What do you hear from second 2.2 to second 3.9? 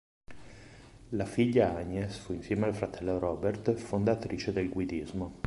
insieme al fratello Robert,